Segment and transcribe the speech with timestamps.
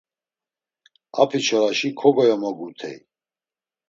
[1.21, 2.97] Apiçoraşi kogoyomogutey.